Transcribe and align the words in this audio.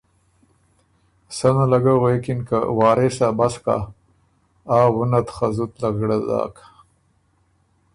سنه 1.37 1.63
له 1.71 1.77
ګۀ 1.83 1.93
غوېکِن 2.01 2.39
که 2.47 2.57
”وارثا! 2.77 3.27
بس 3.37 3.55
کَۀ، 3.63 3.77
آ 4.75 4.77
وُنه 4.95 5.21
ت 5.25 5.29
خه 5.35 5.47
زُت 5.55 5.73
لغِړه 5.81 6.17
داک، 6.27 6.55